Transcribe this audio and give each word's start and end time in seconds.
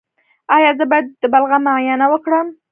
ایا 0.55 0.71
زه 0.79 0.85
باید 0.91 1.07
د 1.21 1.23
بلغم 1.33 1.61
معاینه 1.67 2.05
وکړم؟ 2.09 2.47